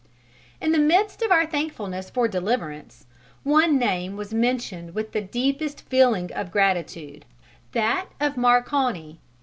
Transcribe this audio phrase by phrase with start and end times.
[0.59, 3.05] In the midst of our thankfulness for deliverance,
[3.43, 7.23] one name was mentioned with the deepest feeling of gratitude:
[7.73, 9.19] that of Marconi.